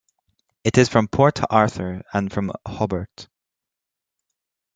[0.63, 3.27] It is from Port Arthur, and from Hobart.